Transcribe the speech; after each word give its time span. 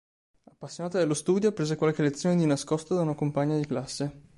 Appassionata 0.47 0.97
dello 0.97 1.13
studio, 1.13 1.51
prese 1.51 1.75
qualche 1.75 2.01
lezione 2.01 2.35
di 2.35 2.47
nascosto 2.47 2.95
da 2.95 3.01
una 3.01 3.13
compagna 3.13 3.55
di 3.55 3.67
classe. 3.67 4.21